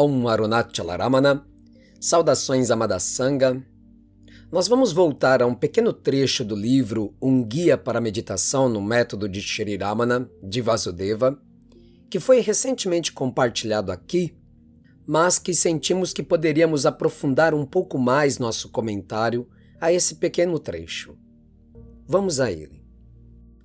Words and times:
Om 0.00 0.28
Arunachalaramana, 0.28 1.44
saudações 2.00 2.70
amada 2.70 3.00
Sangha. 3.00 3.60
Nós 4.48 4.68
vamos 4.68 4.92
voltar 4.92 5.42
a 5.42 5.46
um 5.48 5.56
pequeno 5.56 5.92
trecho 5.92 6.44
do 6.44 6.54
livro 6.54 7.16
Um 7.20 7.42
Guia 7.42 7.76
para 7.76 7.98
a 7.98 8.00
Meditação 8.00 8.68
no 8.68 8.80
Método 8.80 9.28
de 9.28 9.40
Shri 9.40 9.76
Ramana, 9.76 10.30
de 10.40 10.60
Vasudeva, 10.60 11.36
que 12.08 12.20
foi 12.20 12.38
recentemente 12.38 13.12
compartilhado 13.12 13.90
aqui, 13.90 14.38
mas 15.04 15.36
que 15.36 15.52
sentimos 15.52 16.12
que 16.12 16.22
poderíamos 16.22 16.86
aprofundar 16.86 17.52
um 17.52 17.66
pouco 17.66 17.98
mais 17.98 18.38
nosso 18.38 18.68
comentário 18.68 19.48
a 19.80 19.92
esse 19.92 20.14
pequeno 20.14 20.60
trecho. 20.60 21.18
Vamos 22.06 22.38
a 22.38 22.52
ele. 22.52 22.86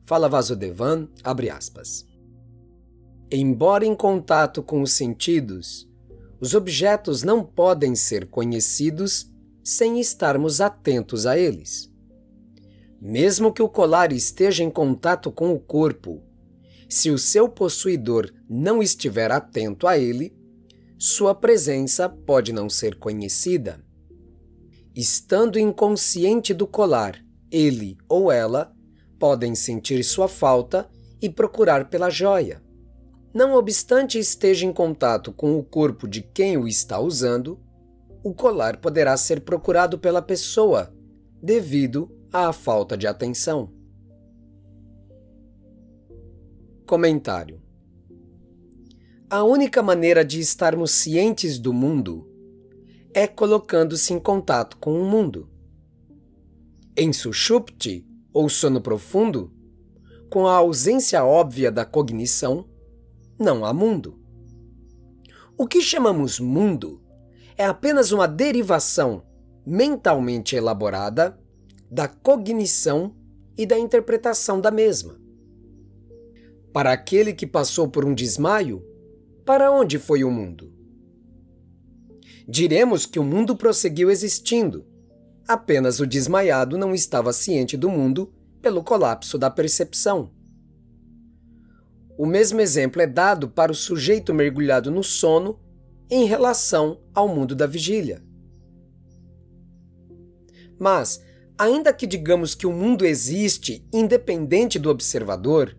Fala 0.04 0.28
Vasudevan, 0.28 1.08
abre 1.24 1.52
aspas. 1.52 2.08
Embora 3.32 3.86
em 3.86 3.94
contato 3.94 4.64
com 4.64 4.82
os 4.82 4.94
sentidos, 4.94 5.93
os 6.44 6.54
objetos 6.54 7.24
não 7.24 7.42
podem 7.42 7.96
ser 7.96 8.28
conhecidos 8.28 9.32
sem 9.64 10.02
estarmos 10.02 10.60
atentos 10.60 11.26
a 11.26 11.38
eles. 11.38 11.90
Mesmo 13.00 13.54
que 13.54 13.62
o 13.64 13.70
colar 13.70 14.12
esteja 14.12 14.62
em 14.62 14.70
contato 14.70 15.32
com 15.32 15.54
o 15.54 15.60
corpo, 15.60 16.22
se 16.90 17.10
o 17.10 17.18
seu 17.18 17.48
possuidor 17.48 18.30
não 18.50 18.84
estiver 18.84 19.32
atento 19.32 19.88
a 19.88 19.98
ele, 19.98 20.36
sua 21.00 21.34
presença 21.34 22.10
pode 22.10 22.52
não 22.52 22.70
ser 22.70 23.00
conhecida. 23.00 23.82
Estando 24.94 25.58
inconsciente 25.58 26.54
do 26.54 26.68
colar, 26.68 27.24
ele 27.50 27.98
ou 28.10 28.30
ela 28.30 28.76
podem 29.18 29.56
sentir 29.56 30.04
sua 30.04 30.28
falta 30.28 30.90
e 31.22 31.30
procurar 31.30 31.90
pela 31.90 32.10
joia. 32.10 32.62
Não 33.34 33.56
obstante 33.56 34.20
esteja 34.20 34.66
em 34.66 34.72
contato 34.72 35.32
com 35.32 35.58
o 35.58 35.64
corpo 35.64 36.08
de 36.08 36.22
quem 36.22 36.56
o 36.56 36.68
está 36.68 37.00
usando, 37.00 37.60
o 38.24 38.32
colar 38.32 38.78
poderá 38.78 39.18
ser 39.18 39.42
procurado 39.42 39.98
pela 39.98 40.22
pessoa 40.22 40.94
devido 41.42 42.16
à 42.32 42.54
falta 42.54 42.96
de 42.96 43.08
atenção. 43.08 43.74
Comentário: 46.86 47.60
A 49.28 49.44
única 49.44 49.82
maneira 49.82 50.24
de 50.24 50.40
estarmos 50.40 50.92
cientes 50.92 51.58
do 51.58 51.74
mundo 51.74 52.30
é 53.16 53.26
colocando-se 53.28 54.14
em 54.14 54.20
contato 54.20 54.78
com 54.78 54.94
o 54.94 55.06
mundo. 55.06 55.50
Em 56.96 57.12
Sushupti, 57.12 58.06
ou 58.32 58.48
sono 58.48 58.80
profundo, 58.80 59.52
com 60.30 60.46
a 60.46 60.54
ausência 60.54 61.24
óbvia 61.26 61.72
da 61.72 61.84
cognição, 61.84 62.68
não 63.40 63.66
há 63.66 63.74
mundo. 63.74 64.20
O 65.58 65.68
que 65.68 65.82
chamamos 65.82 66.40
mundo 66.40 67.02
é 67.58 67.66
apenas 67.66 68.12
uma 68.12 68.28
derivação 68.28 69.24
mentalmente 69.66 70.56
elaborada 70.56 71.40
da 71.90 72.08
cognição 72.08 73.16
e 73.58 73.66
da 73.66 73.78
interpretação 73.78 74.60
da 74.60 74.72
mesma. 74.72 75.20
Para 76.74 76.92
aquele 76.92 77.34
que 77.34 77.46
passou 77.46 77.88
por 77.88 78.04
um 78.04 78.16
desmaio, 78.16 78.84
para 79.46 79.72
onde 79.72 80.00
foi 80.00 80.24
o 80.24 80.32
mundo? 80.32 80.74
Diremos 82.48 83.06
que 83.06 83.20
o 83.20 83.24
mundo 83.24 83.56
prosseguiu 83.56 84.10
existindo, 84.10 84.86
apenas 85.48 86.00
o 86.00 86.08
desmaiado 86.08 86.78
não 86.78 86.94
estava 86.94 87.32
ciente 87.32 87.78
do 87.78 87.90
mundo 87.90 88.34
pelo 88.62 88.84
colapso 88.84 89.38
da 89.38 89.50
percepção. 89.50 90.32
O 92.18 92.26
mesmo 92.26 92.62
exemplo 92.62 93.02
é 93.02 93.08
dado 93.08 93.50
para 93.50 93.72
o 93.72 93.76
sujeito 93.76 94.34
mergulhado 94.34 94.92
no 94.92 95.04
sono 95.04 95.60
em 96.10 96.26
relação 96.26 97.02
ao 97.14 97.28
mundo 97.28 97.56
da 97.56 97.66
vigília. 97.66 98.22
Mas, 100.78 101.24
ainda 101.58 101.94
que 101.94 102.06
digamos 102.06 102.54
que 102.54 102.68
o 102.68 102.72
mundo 102.72 103.06
existe 103.06 103.88
independente 103.92 104.78
do 104.78 104.90
observador, 104.90 105.76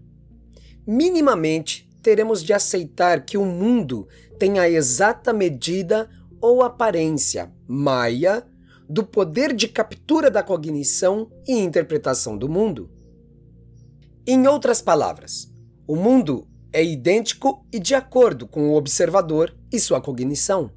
minimamente 0.87 1.89
teremos 2.03 2.43
de 2.43 2.53
aceitar 2.53 3.25
que 3.25 3.39
o 3.39 3.45
mundo 3.45 4.09
tem 4.39 4.59
a 4.59 4.69
exata 4.69 5.33
medida 5.33 6.09
ou 6.41 6.63
aparência 6.63 7.53
maia 7.67 8.45
do 8.89 9.05
poder 9.05 9.55
de 9.55 9.69
captura 9.69 10.31
da 10.31 10.43
cognição 10.43 11.31
e 11.47 11.53
interpretação 11.59 12.37
do 12.37 12.49
mundo. 12.49 12.91
Em 14.27 14.47
outras 14.47 14.83
palavras, 14.83 15.54
o 15.87 15.97
mundo 15.97 16.47
é 16.73 16.85
idêntico 16.85 17.65
e 17.73 17.79
de 17.79 17.95
acordo 17.95 18.47
com 18.47 18.71
o 18.71 18.75
observador 18.75 19.55
e 19.73 19.79
sua 19.79 20.01
cognição. 20.01 20.71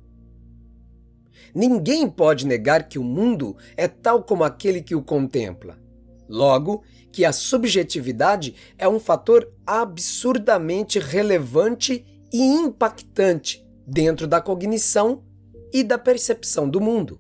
Ninguém 1.55 2.09
pode 2.09 2.45
negar 2.45 2.87
que 2.87 2.99
o 2.99 3.03
mundo 3.03 3.55
é 3.75 3.87
tal 3.87 4.23
como 4.23 4.43
aquele 4.43 4.81
que 4.81 4.93
o 4.93 5.01
contempla. 5.01 5.77
Logo, 6.29 6.83
que 7.11 7.23
a 7.25 7.31
subjetividade 7.31 8.53
é 8.77 8.87
um 8.87 8.99
fator 8.99 9.51
absurdamente 9.65 10.99
relevante 10.99 12.05
e 12.31 12.41
impactante 12.41 13.65
dentro 13.87 14.27
da 14.27 14.41
cognição 14.41 15.23
e 15.73 15.83
da 15.83 15.97
percepção 15.97 16.69
do 16.69 16.81
mundo. 16.81 17.19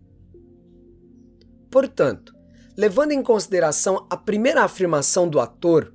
Portanto, 1.71 2.35
levando 2.77 3.13
em 3.13 3.23
consideração 3.23 4.05
a 4.09 4.17
primeira 4.17 4.63
afirmação 4.63 5.27
do 5.27 5.39
ator, 5.39 5.93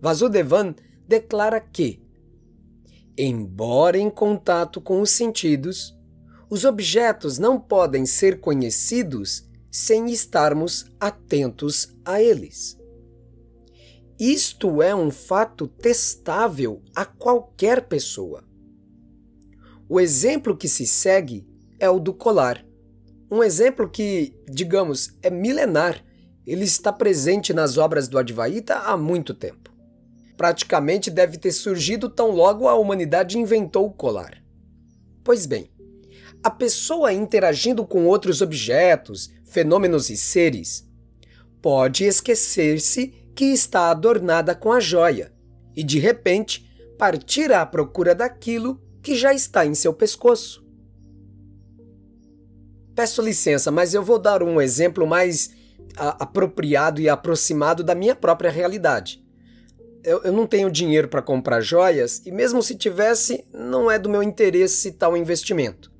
Vasudevan 0.00 0.74
declara 1.06 1.60
que, 1.60 2.00
embora 3.16 3.98
em 3.98 4.10
contato 4.10 4.80
com 4.80 5.00
os 5.00 5.10
sentidos, 5.10 5.96
os 6.48 6.64
objetos 6.64 7.38
não 7.38 7.58
podem 7.58 8.04
ser 8.06 8.40
conhecidos 8.40 9.48
sem 9.70 10.10
estarmos 10.10 10.84
atentos 11.00 11.94
a 12.04 12.20
eles. 12.20 12.78
Isto 14.18 14.82
é 14.82 14.94
um 14.94 15.10
fato 15.10 15.66
testável 15.66 16.82
a 16.94 17.04
qualquer 17.04 17.88
pessoa. 17.88 18.44
O 19.88 19.98
exemplo 19.98 20.56
que 20.56 20.68
se 20.68 20.86
segue 20.86 21.46
é 21.78 21.88
o 21.88 21.98
do 21.98 22.14
colar. 22.14 22.64
Um 23.30 23.42
exemplo 23.42 23.88
que, 23.88 24.34
digamos, 24.48 25.16
é 25.22 25.30
milenar. 25.30 26.04
Ele 26.46 26.64
está 26.64 26.92
presente 26.92 27.52
nas 27.52 27.78
obras 27.78 28.08
do 28.08 28.18
Advaita 28.18 28.74
há 28.74 28.96
muito 28.96 29.32
tempo 29.32 29.61
praticamente 30.42 31.08
deve 31.08 31.38
ter 31.38 31.52
surgido 31.52 32.08
tão 32.08 32.32
logo 32.32 32.66
a 32.66 32.74
humanidade 32.74 33.38
inventou 33.38 33.86
o 33.86 33.92
colar. 33.92 34.42
Pois 35.22 35.46
bem, 35.46 35.70
a 36.42 36.50
pessoa 36.50 37.12
interagindo 37.12 37.86
com 37.86 38.06
outros 38.06 38.42
objetos, 38.42 39.30
fenômenos 39.44 40.10
e 40.10 40.16
seres 40.16 40.84
pode 41.60 42.02
esquecer-se 42.02 43.14
que 43.36 43.44
está 43.44 43.88
adornada 43.88 44.52
com 44.52 44.72
a 44.72 44.80
joia 44.80 45.32
e 45.76 45.84
de 45.84 46.00
repente 46.00 46.68
partir 46.98 47.52
à 47.52 47.64
procura 47.64 48.12
daquilo 48.12 48.82
que 49.00 49.14
já 49.14 49.32
está 49.32 49.64
em 49.64 49.76
seu 49.76 49.94
pescoço. 49.94 50.66
Peço 52.96 53.22
licença, 53.22 53.70
mas 53.70 53.94
eu 53.94 54.02
vou 54.02 54.18
dar 54.18 54.42
um 54.42 54.60
exemplo 54.60 55.06
mais 55.06 55.54
a, 55.96 56.24
apropriado 56.24 57.00
e 57.00 57.08
aproximado 57.08 57.84
da 57.84 57.94
minha 57.94 58.16
própria 58.16 58.50
realidade 58.50 59.21
eu, 60.04 60.22
eu 60.24 60.32
não 60.32 60.46
tenho 60.46 60.70
dinheiro 60.70 61.08
para 61.08 61.22
comprar 61.22 61.60
joias 61.60 62.22
e, 62.24 62.30
mesmo 62.32 62.62
se 62.62 62.74
tivesse, 62.74 63.44
não 63.52 63.90
é 63.90 63.98
do 63.98 64.08
meu 64.08 64.22
interesse 64.22 64.92
tal 64.92 65.16
investimento. 65.16 65.92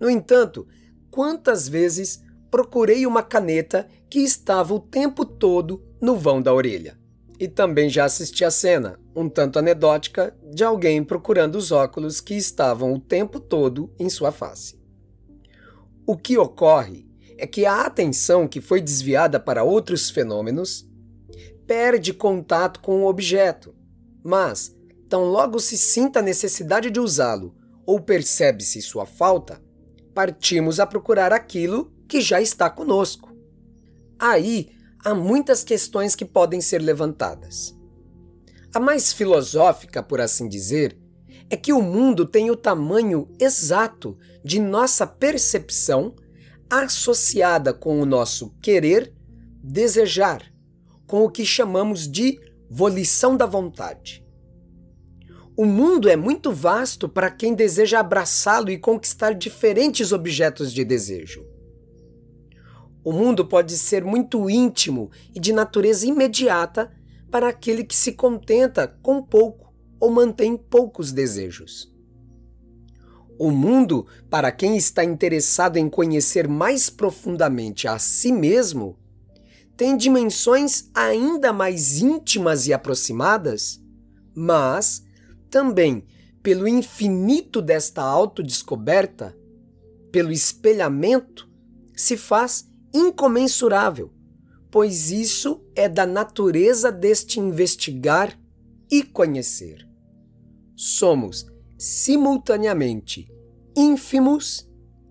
No 0.00 0.08
entanto, 0.08 0.66
quantas 1.10 1.68
vezes 1.68 2.22
procurei 2.50 3.06
uma 3.06 3.22
caneta 3.22 3.86
que 4.10 4.20
estava 4.20 4.74
o 4.74 4.80
tempo 4.80 5.24
todo 5.24 5.82
no 6.00 6.16
vão 6.16 6.40
da 6.40 6.52
orelha? 6.52 6.98
E 7.38 7.48
também 7.48 7.88
já 7.88 8.04
assisti 8.04 8.44
a 8.44 8.50
cena, 8.50 9.00
um 9.16 9.28
tanto 9.28 9.58
anedótica, 9.58 10.36
de 10.52 10.62
alguém 10.62 11.02
procurando 11.02 11.56
os 11.56 11.72
óculos 11.72 12.20
que 12.20 12.34
estavam 12.34 12.92
o 12.92 13.00
tempo 13.00 13.40
todo 13.40 13.92
em 13.98 14.08
sua 14.08 14.30
face. 14.30 14.80
O 16.06 16.16
que 16.16 16.38
ocorre 16.38 17.06
é 17.38 17.46
que 17.46 17.66
a 17.66 17.82
atenção 17.82 18.46
que 18.46 18.60
foi 18.60 18.80
desviada 18.80 19.40
para 19.40 19.64
outros 19.64 20.10
fenômenos 20.10 20.86
perde 21.66 22.12
contato 22.12 22.80
com 22.80 23.02
o 23.02 23.06
objeto, 23.06 23.74
mas, 24.22 24.74
tão 25.08 25.24
logo 25.24 25.58
se 25.58 25.76
sinta 25.76 26.20
a 26.20 26.22
necessidade 26.22 26.90
de 26.90 27.00
usá-lo 27.00 27.54
ou 27.84 28.00
percebe-se 28.00 28.80
sua 28.80 29.06
falta, 29.06 29.60
partimos 30.14 30.78
a 30.78 30.86
procurar 30.86 31.32
aquilo 31.32 31.92
que 32.08 32.20
já 32.20 32.40
está 32.40 32.68
conosco. 32.70 33.32
Aí 34.18 34.70
há 35.04 35.14
muitas 35.14 35.64
questões 35.64 36.14
que 36.14 36.24
podem 36.24 36.60
ser 36.60 36.80
levantadas. 36.80 37.74
A 38.74 38.78
mais 38.78 39.12
filosófica, 39.12 40.02
por 40.02 40.20
assim 40.20 40.48
dizer, 40.48 40.96
é 41.50 41.56
que 41.56 41.72
o 41.72 41.82
mundo 41.82 42.24
tem 42.24 42.50
o 42.50 42.56
tamanho 42.56 43.28
exato 43.38 44.16
de 44.44 44.58
nossa 44.58 45.06
percepção 45.06 46.14
associada 46.70 47.74
com 47.74 48.00
o 48.00 48.06
nosso 48.06 48.50
querer, 48.62 49.12
desejar, 49.62 50.51
com 51.12 51.24
o 51.24 51.30
que 51.30 51.44
chamamos 51.44 52.10
de 52.10 52.40
volição 52.70 53.36
da 53.36 53.44
vontade. 53.44 54.26
O 55.54 55.66
mundo 55.66 56.08
é 56.08 56.16
muito 56.16 56.50
vasto 56.50 57.06
para 57.06 57.30
quem 57.30 57.54
deseja 57.54 58.00
abraçá-lo 58.00 58.70
e 58.70 58.78
conquistar 58.78 59.34
diferentes 59.34 60.10
objetos 60.10 60.72
de 60.72 60.82
desejo. 60.86 61.46
O 63.04 63.12
mundo 63.12 63.44
pode 63.44 63.76
ser 63.76 64.02
muito 64.02 64.48
íntimo 64.48 65.10
e 65.34 65.38
de 65.38 65.52
natureza 65.52 66.06
imediata 66.06 66.90
para 67.30 67.48
aquele 67.48 67.84
que 67.84 67.94
se 67.94 68.12
contenta 68.12 68.88
com 68.88 69.22
pouco 69.22 69.70
ou 70.00 70.10
mantém 70.10 70.56
poucos 70.56 71.12
desejos. 71.12 71.92
O 73.38 73.50
mundo, 73.50 74.06
para 74.30 74.50
quem 74.50 74.78
está 74.78 75.04
interessado 75.04 75.76
em 75.76 75.90
conhecer 75.90 76.48
mais 76.48 76.88
profundamente 76.88 77.86
a 77.86 77.98
si 77.98 78.32
mesmo, 78.32 78.96
tem 79.82 79.96
dimensões 79.96 80.88
ainda 80.94 81.52
mais 81.52 81.98
íntimas 81.98 82.68
e 82.68 82.72
aproximadas, 82.72 83.82
mas 84.32 85.04
também 85.50 86.06
pelo 86.40 86.68
infinito 86.68 87.60
desta 87.60 88.00
autodescoberta, 88.00 89.36
pelo 90.12 90.30
espelhamento, 90.30 91.50
se 91.96 92.16
faz 92.16 92.64
incomensurável, 92.94 94.12
pois 94.70 95.10
isso 95.10 95.60
é 95.74 95.88
da 95.88 96.06
natureza 96.06 96.92
deste 96.92 97.40
investigar 97.40 98.38
e 98.88 99.02
conhecer. 99.02 99.84
Somos 100.76 101.44
simultaneamente 101.76 103.28
ínfimos 103.76 104.64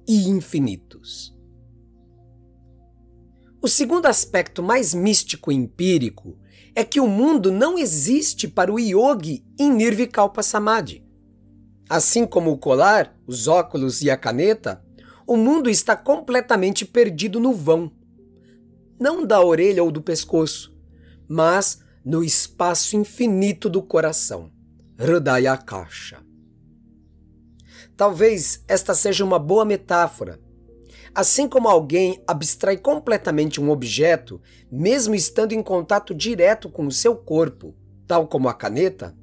e 0.07 0.29
infinitos. 0.29 1.35
O 3.63 3.67
segundo 3.67 4.07
aspecto 4.07 4.63
mais 4.63 4.91
místico 4.91 5.51
e 5.51 5.55
empírico 5.55 6.35
é 6.73 6.83
que 6.83 6.99
o 6.99 7.07
mundo 7.07 7.51
não 7.51 7.77
existe 7.77 8.47
para 8.47 8.73
o 8.73 8.79
yogi 8.79 9.45
em 9.59 9.71
Nirvikalpa 9.71 10.41
Samadhi. 10.41 11.05
Assim 11.87 12.25
como 12.25 12.51
o 12.51 12.57
colar, 12.57 13.15
os 13.27 13.47
óculos 13.47 14.01
e 14.01 14.09
a 14.09 14.17
caneta, 14.17 14.83
o 15.27 15.37
mundo 15.37 15.69
está 15.69 15.95
completamente 15.95 16.85
perdido 16.85 17.39
no 17.39 17.53
vão. 17.53 17.91
Não 18.99 19.23
da 19.23 19.39
orelha 19.43 19.83
ou 19.83 19.91
do 19.91 20.01
pescoço, 20.01 20.75
mas 21.27 21.83
no 22.03 22.23
espaço 22.23 22.97
infinito 22.97 23.69
do 23.69 23.83
coração. 23.83 24.51
Hridayakasha. 24.97 26.17
Talvez 27.95 28.63
esta 28.67 28.95
seja 28.95 29.23
uma 29.23 29.37
boa 29.37 29.65
metáfora 29.65 30.39
Assim 31.13 31.47
como 31.47 31.67
alguém 31.67 32.23
abstrai 32.25 32.77
completamente 32.77 33.59
um 33.59 33.69
objeto, 33.69 34.41
mesmo 34.71 35.13
estando 35.13 35.51
em 35.51 35.61
contato 35.61 36.15
direto 36.15 36.69
com 36.69 36.87
o 36.87 36.91
seu 36.91 37.15
corpo, 37.15 37.75
tal 38.07 38.27
como 38.27 38.47
a 38.47 38.53
caneta, 38.53 39.15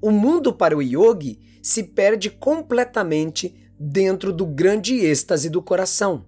o 0.00 0.10
mundo 0.10 0.52
para 0.52 0.76
o 0.76 0.80
yogi 0.80 1.38
se 1.62 1.82
perde 1.82 2.30
completamente 2.30 3.54
dentro 3.78 4.32
do 4.32 4.46
grande 4.46 4.94
êxtase 4.94 5.50
do 5.50 5.60
coração. 5.60 6.24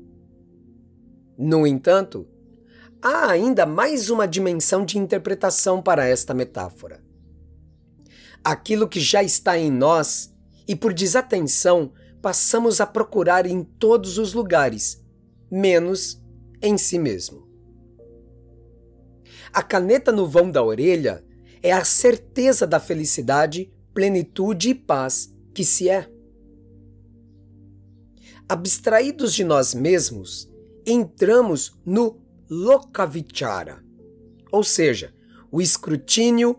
No 1.38 1.66
entanto, 1.66 2.28
há 3.00 3.30
ainda 3.30 3.64
mais 3.64 4.10
uma 4.10 4.28
dimensão 4.28 4.84
de 4.84 4.98
interpretação 4.98 5.80
para 5.80 6.06
esta 6.06 6.34
metáfora. 6.34 7.02
Aquilo 8.44 8.86
que 8.86 9.00
já 9.00 9.22
está 9.22 9.58
em 9.58 9.70
nós 9.70 10.34
e 10.68 10.76
por 10.76 10.92
desatenção 10.92 11.92
passamos 12.22 12.80
a 12.80 12.86
procurar 12.86 13.44
em 13.44 13.64
todos 13.64 14.16
os 14.16 14.32
lugares, 14.32 15.04
menos 15.50 16.22
em 16.62 16.78
si 16.78 16.98
mesmo. 16.98 17.48
A 19.52 19.62
caneta 19.62 20.12
no 20.12 20.26
vão 20.26 20.48
da 20.48 20.62
orelha 20.62 21.24
é 21.60 21.72
a 21.72 21.84
certeza 21.84 22.66
da 22.66 22.78
felicidade, 22.78 23.70
plenitude 23.92 24.70
e 24.70 24.74
paz 24.74 25.34
que 25.52 25.64
se 25.64 25.88
é. 25.88 26.08
Abstraídos 28.48 29.34
de 29.34 29.44
nós 29.44 29.74
mesmos, 29.74 30.50
entramos 30.86 31.78
no 31.84 32.20
lokavichara, 32.48 33.84
ou 34.50 34.62
seja, 34.62 35.12
o 35.50 35.60
escrutínio, 35.60 36.58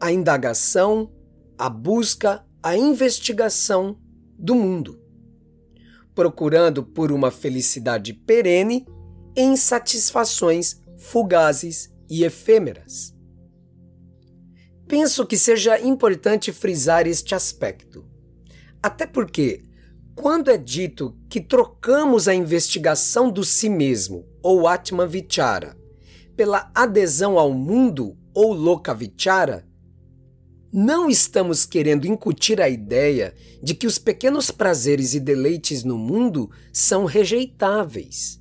a 0.00 0.12
indagação, 0.12 1.12
a 1.58 1.68
busca, 1.68 2.44
a 2.62 2.76
investigação 2.76 3.98
do 4.40 4.54
mundo 4.54 5.00
procurando 6.14 6.82
por 6.82 7.10
uma 7.12 7.30
felicidade 7.30 8.12
perene 8.12 8.86
em 9.36 9.56
satisfações 9.56 10.80
fugazes 10.98 11.90
e 12.10 12.24
efêmeras. 12.24 13.14
Penso 14.86 15.24
que 15.24 15.38
seja 15.38 15.80
importante 15.80 16.52
frisar 16.52 17.06
este 17.06 17.34
aspecto. 17.34 18.04
Até 18.82 19.06
porque, 19.06 19.62
quando 20.14 20.50
é 20.50 20.58
dito 20.58 21.16
que 21.28 21.40
trocamos 21.40 22.26
a 22.26 22.34
investigação 22.34 23.30
do 23.30 23.42
si 23.42 23.70
mesmo, 23.70 24.26
ou 24.42 24.66
Atman 24.66 25.06
Vichara, 25.06 25.74
pela 26.36 26.70
adesão 26.74 27.38
ao 27.38 27.52
mundo, 27.52 28.14
ou 28.34 28.52
Loka 28.52 28.92
Vichara, 28.92 29.66
não 30.72 31.10
estamos 31.10 31.66
querendo 31.66 32.06
incutir 32.06 32.60
a 32.60 32.68
ideia 32.68 33.34
de 33.60 33.74
que 33.74 33.86
os 33.86 33.98
pequenos 33.98 34.50
prazeres 34.52 35.14
e 35.14 35.20
deleites 35.20 35.82
no 35.82 35.98
mundo 35.98 36.48
são 36.72 37.04
rejeitáveis. 37.04 38.40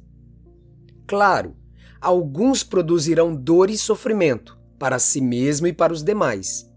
Claro, 1.07 1.55
alguns 1.99 2.63
produzirão 2.63 3.35
dor 3.35 3.71
e 3.71 3.77
sofrimento 3.77 4.59
para 4.77 4.99
si 4.99 5.19
mesmo 5.19 5.65
e 5.65 5.73
para 5.73 5.91
os 5.91 6.03
demais. 6.03 6.69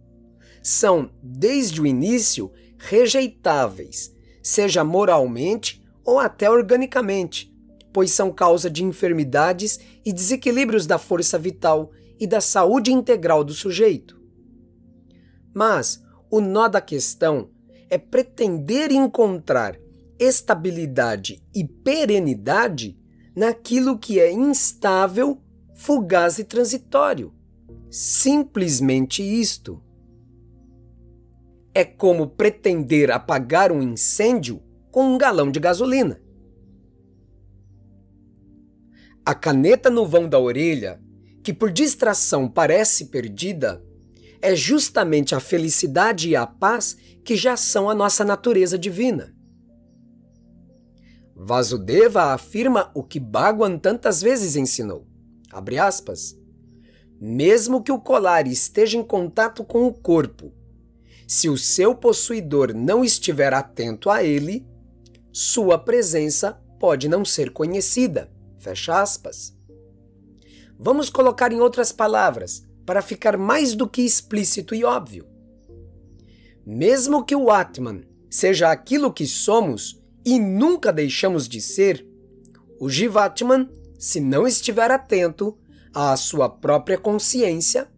São, 0.62 1.10
desde 1.22 1.82
o 1.82 1.86
início, 1.86 2.50
rejeitáveis, 2.78 4.12
seja 4.42 4.82
moralmente 4.82 5.84
ou 6.02 6.18
até 6.18 6.50
organicamente, 6.50 7.54
pois 7.92 8.10
são 8.10 8.32
causa 8.32 8.70
de 8.70 8.82
enfermidades 8.82 9.78
e 10.04 10.12
desequilíbrios 10.12 10.86
da 10.86 10.98
força 10.98 11.38
vital 11.38 11.90
e 12.18 12.26
da 12.26 12.40
saúde 12.40 12.90
integral 12.90 13.44
do 13.44 13.52
sujeito. 13.52 14.21
Mas 15.54 16.02
o 16.30 16.40
nó 16.40 16.68
da 16.68 16.80
questão 16.80 17.50
é 17.90 17.98
pretender 17.98 18.90
encontrar 18.90 19.78
estabilidade 20.18 21.42
e 21.54 21.64
perenidade 21.64 22.98
naquilo 23.34 23.98
que 23.98 24.20
é 24.20 24.30
instável, 24.30 25.40
fugaz 25.74 26.38
e 26.38 26.44
transitório. 26.44 27.34
Simplesmente 27.90 29.22
isto. 29.22 29.82
É 31.74 31.84
como 31.84 32.28
pretender 32.28 33.10
apagar 33.10 33.72
um 33.72 33.82
incêndio 33.82 34.62
com 34.90 35.14
um 35.14 35.18
galão 35.18 35.50
de 35.50 35.58
gasolina. 35.58 36.20
A 39.24 39.34
caneta 39.34 39.88
no 39.88 40.06
vão 40.06 40.28
da 40.28 40.38
orelha, 40.38 41.00
que 41.42 41.52
por 41.52 41.70
distração 41.70 42.48
parece 42.48 43.06
perdida, 43.06 43.82
é 44.42 44.56
justamente 44.56 45.34
a 45.36 45.40
felicidade 45.40 46.28
e 46.28 46.36
a 46.36 46.44
paz 46.44 46.96
que 47.24 47.36
já 47.36 47.56
são 47.56 47.88
a 47.88 47.94
nossa 47.94 48.24
natureza 48.24 48.76
divina. 48.76 49.32
Vasudeva 51.34 52.34
afirma 52.34 52.90
o 52.92 53.02
que 53.04 53.20
Bhagwan 53.20 53.78
tantas 53.78 54.20
vezes 54.20 54.56
ensinou. 54.56 55.06
Aspas. 55.80 56.36
Mesmo 57.20 57.82
que 57.82 57.92
o 57.92 58.00
colar 58.00 58.48
esteja 58.48 58.98
em 58.98 59.04
contato 59.04 59.62
com 59.62 59.86
o 59.86 59.92
corpo, 59.92 60.52
se 61.28 61.48
o 61.48 61.56
seu 61.56 61.94
possuidor 61.94 62.74
não 62.74 63.04
estiver 63.04 63.54
atento 63.54 64.10
a 64.10 64.24
ele, 64.24 64.66
sua 65.32 65.78
presença 65.78 66.60
pode 66.80 67.08
não 67.08 67.24
ser 67.24 67.50
conhecida. 67.50 68.30
Fecha 68.58 69.00
aspas. 69.00 69.56
Vamos 70.78 71.08
colocar 71.08 71.52
em 71.52 71.60
outras 71.60 71.92
palavras 71.92 72.64
para 72.84 73.02
ficar 73.02 73.36
mais 73.36 73.74
do 73.74 73.88
que 73.88 74.02
explícito 74.02 74.74
e 74.74 74.84
óbvio. 74.84 75.26
Mesmo 76.64 77.24
que 77.24 77.34
o 77.34 77.50
Atman 77.50 78.02
seja 78.30 78.70
aquilo 78.70 79.12
que 79.12 79.26
somos 79.26 80.00
e 80.24 80.38
nunca 80.38 80.92
deixamos 80.92 81.48
de 81.48 81.60
ser, 81.60 82.06
o 82.80 82.88
Jivatman, 82.88 83.68
se 83.98 84.20
não 84.20 84.46
estiver 84.46 84.90
atento 84.90 85.56
à 85.94 86.16
sua 86.16 86.48
própria 86.48 86.98
consciência, 86.98 87.88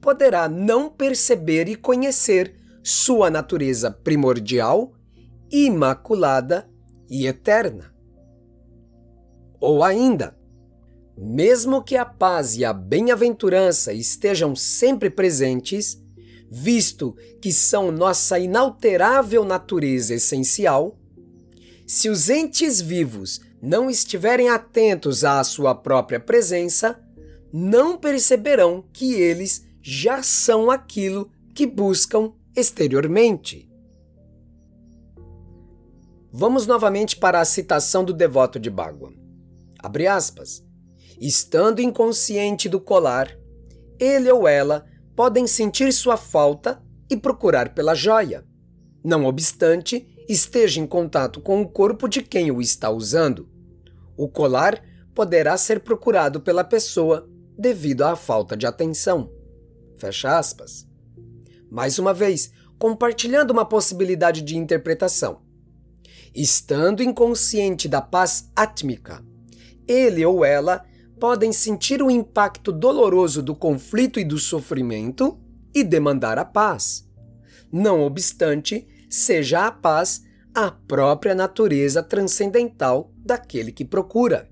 poderá 0.00 0.48
não 0.48 0.90
perceber 0.90 1.68
e 1.68 1.76
conhecer 1.76 2.54
sua 2.82 3.30
natureza 3.30 3.90
primordial, 3.90 4.92
imaculada 5.50 6.68
e 7.08 7.26
eterna. 7.26 7.94
Ou 9.60 9.84
ainda, 9.84 10.36
mesmo 11.22 11.84
que 11.84 11.98
a 11.98 12.04
paz 12.06 12.56
e 12.56 12.64
a 12.64 12.72
bem-aventurança 12.72 13.92
estejam 13.92 14.56
sempre 14.56 15.10
presentes, 15.10 16.02
visto 16.50 17.14
que 17.42 17.52
são 17.52 17.92
nossa 17.92 18.38
inalterável 18.38 19.44
natureza 19.44 20.14
essencial, 20.14 20.98
se 21.86 22.08
os 22.08 22.30
entes 22.30 22.80
vivos 22.80 23.38
não 23.60 23.90
estiverem 23.90 24.48
atentos 24.48 25.22
à 25.22 25.44
sua 25.44 25.74
própria 25.74 26.18
presença, 26.18 26.98
não 27.52 27.98
perceberão 27.98 28.82
que 28.90 29.12
eles 29.12 29.66
já 29.82 30.22
são 30.22 30.70
aquilo 30.70 31.30
que 31.54 31.66
buscam 31.66 32.32
exteriormente. 32.56 33.68
Vamos 36.32 36.66
novamente 36.66 37.16
para 37.16 37.40
a 37.40 37.44
citação 37.44 38.04
do 38.04 38.14
devoto 38.14 38.58
de 38.58 38.70
Bhagwan. 38.70 39.12
Abre 39.78 40.06
aspas. 40.06 40.69
Estando 41.20 41.82
inconsciente 41.82 42.66
do 42.66 42.80
colar, 42.80 43.36
ele 43.98 44.32
ou 44.32 44.48
ela 44.48 44.86
podem 45.14 45.46
sentir 45.46 45.92
sua 45.92 46.16
falta 46.16 46.82
e 47.10 47.16
procurar 47.16 47.74
pela 47.74 47.94
joia. 47.94 48.42
Não 49.04 49.26
obstante, 49.26 50.06
esteja 50.26 50.80
em 50.80 50.86
contato 50.86 51.42
com 51.42 51.60
o 51.60 51.68
corpo 51.68 52.08
de 52.08 52.22
quem 52.22 52.50
o 52.50 52.62
está 52.62 52.88
usando. 52.88 53.46
O 54.16 54.30
colar 54.30 54.82
poderá 55.14 55.58
ser 55.58 55.80
procurado 55.80 56.40
pela 56.40 56.64
pessoa 56.64 57.28
devido 57.58 58.02
à 58.02 58.16
falta 58.16 58.56
de 58.56 58.66
atenção. 58.66 59.30
Fecha 59.98 60.38
aspas. 60.38 60.88
Mais 61.70 61.98
uma 61.98 62.14
vez, 62.14 62.50
compartilhando 62.78 63.50
uma 63.50 63.66
possibilidade 63.66 64.40
de 64.40 64.56
interpretação. 64.56 65.42
Estando 66.34 67.02
inconsciente 67.02 67.86
da 67.86 68.00
paz 68.00 68.50
átmica, 68.56 69.22
ele 69.86 70.24
ou 70.24 70.44
ela 70.44 70.88
podem 71.20 71.52
sentir 71.52 72.02
o 72.02 72.10
impacto 72.10 72.72
doloroso 72.72 73.42
do 73.42 73.54
conflito 73.54 74.18
e 74.18 74.24
do 74.24 74.38
sofrimento 74.38 75.38
e 75.74 75.84
demandar 75.84 76.38
a 76.38 76.44
paz. 76.44 77.06
Não 77.70 78.00
obstante, 78.00 78.88
seja 79.08 79.66
a 79.66 79.70
paz 79.70 80.22
a 80.54 80.70
própria 80.70 81.34
natureza 81.34 82.02
transcendental 82.02 83.12
daquele 83.18 83.70
que 83.70 83.84
procura. 83.84 84.50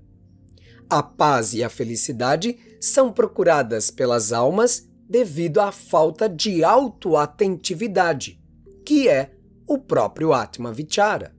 A 0.89 1.03
paz 1.03 1.53
e 1.53 1.63
a 1.63 1.69
felicidade 1.69 2.57
são 2.79 3.11
procuradas 3.11 3.91
pelas 3.91 4.31
almas 4.31 4.87
devido 5.09 5.59
à 5.59 5.71
falta 5.71 6.29
de 6.29 6.63
autoatentividade, 6.63 8.39
que 8.85 9.09
é 9.09 9.31
o 9.67 9.77
próprio 9.77 10.33
Atma 10.33 10.71
Vichara. 10.71 11.38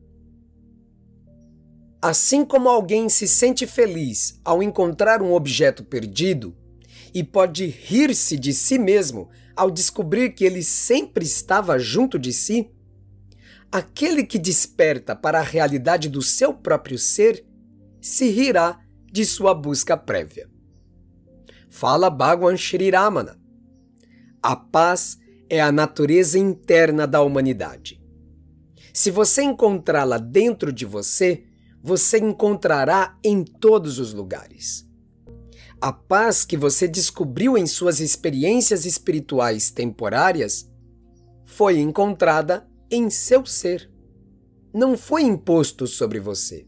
Assim 2.02 2.47
como 2.47 2.69
alguém 2.69 3.11
se 3.11 3.28
sente 3.28 3.66
feliz 3.66 4.40
ao 4.42 4.62
encontrar 4.62 5.21
um 5.21 5.35
objeto 5.35 5.85
perdido 5.85 6.57
e 7.12 7.23
pode 7.23 7.66
rir-se 7.66 8.38
de 8.38 8.54
si 8.54 8.78
mesmo 8.78 9.28
ao 9.54 9.71
descobrir 9.71 10.30
que 10.30 10.45
ele 10.45 10.62
sempre 10.62 11.26
estava 11.26 11.78
junto 11.78 12.19
de 12.19 12.33
si, 12.33 12.71
aquele 13.71 14.25
que 14.25 14.38
desperta 14.38 15.14
para 15.14 15.40
a 15.40 15.42
realidade 15.42 16.09
do 16.09 16.23
seu 16.23 16.54
próprio 16.54 16.99
ser 16.99 17.45
se 18.00 18.30
rirá 18.30 18.80
de 19.12 19.26
sua 19.26 19.52
busca 19.52 19.95
prévia. 19.95 20.49
Fala 21.69 22.09
Bhagwan 22.09 22.57
Shri 22.57 22.88
Ramana. 22.90 23.38
A 24.42 24.57
paz 24.57 25.19
é 25.50 25.61
a 25.61 25.71
natureza 25.71 26.38
interna 26.38 27.07
da 27.07 27.21
humanidade. 27.21 28.00
Se 28.95 29.11
você 29.11 29.42
encontrá-la 29.42 30.16
dentro 30.16 30.73
de 30.73 30.87
você, 30.87 31.45
você 31.83 32.19
encontrará 32.19 33.19
em 33.25 33.43
todos 33.43 33.99
os 33.99 34.13
lugares. 34.13 34.87
A 35.81 35.93
paz 35.93 36.45
que 36.45 36.57
você 36.57 36.87
descobriu 36.87 37.57
em 37.57 37.67
suas 37.67 38.01
experiências 38.01 38.85
espirituais 38.85 39.71
temporárias 39.71 40.71
foi 41.47 41.79
encontrada 41.79 42.69
em 42.91 43.09
seu 43.09 43.47
ser. 43.47 43.91
Não 44.75 44.97
foi 44.97 45.23
imposto 45.23 45.87
sobre 45.87 46.21
você. 46.21 46.67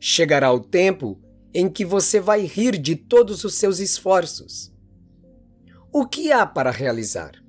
Chegará 0.00 0.52
o 0.52 0.60
tempo 0.60 1.20
em 1.52 1.68
que 1.68 1.84
você 1.84 2.18
vai 2.18 2.42
rir 2.44 2.78
de 2.78 2.96
todos 2.96 3.44
os 3.44 3.54
seus 3.54 3.78
esforços 3.78 4.74
o 5.98 6.06
que 6.06 6.30
há 6.30 6.44
para 6.44 6.70
realizar? 6.70 7.42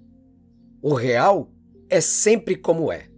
O 0.82 0.94
real 0.94 1.52
é 1.90 2.00
sempre 2.00 2.56
como 2.56 2.90
é. 2.90 3.10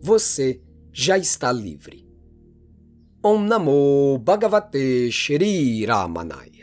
Você 0.00 0.60
já 0.92 1.16
está 1.16 1.52
livre. 1.52 2.05
Om 3.26 3.48
Namo 3.48 4.18
Bhagavate 4.22 5.10
Shri 5.10 5.84
Ramanaya. 5.84 6.55